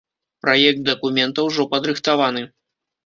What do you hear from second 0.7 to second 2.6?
дакумента ўжо падрыхтаваны.